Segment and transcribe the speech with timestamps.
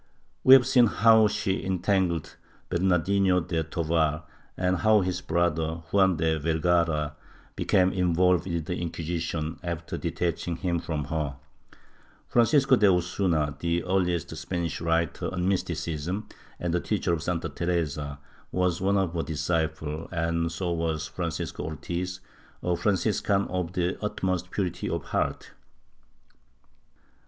[0.43, 2.35] We have seen how she entangled
[2.69, 4.23] Bernardino de Tovar
[4.57, 7.15] and how his brother, Juan de Vergara,
[7.55, 11.35] became involved with the Inquisition, after detaching him from her.
[12.27, 16.27] Francisco de Osuna, the earhest Spanish writer on mysticism
[16.59, 18.17] and the teacher of Santa Teresa,
[18.51, 22.21] was one of her disciples and so was Francisco Ortiz,
[22.63, 25.51] a Franciscan of the utmost pui'ity of heart.